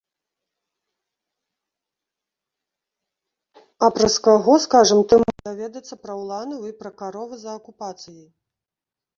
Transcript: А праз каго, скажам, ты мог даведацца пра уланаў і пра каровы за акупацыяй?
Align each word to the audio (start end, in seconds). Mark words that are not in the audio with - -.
А 3.87 3.89
праз 3.97 4.17
каго, 4.29 4.55
скажам, 4.63 5.05
ты 5.13 5.23
мог 5.25 5.47
даведацца 5.51 5.95
пра 6.07 6.13
уланаў 6.23 6.59
і 6.71 6.75
пра 6.81 6.91
каровы 7.03 7.35
за 7.43 7.51
акупацыяй? 7.61 8.27